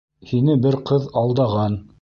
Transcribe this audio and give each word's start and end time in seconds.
Һине 0.29 0.55
бер 0.63 0.79
ҡыҙ 0.93 1.07
алдаған. 1.23 1.81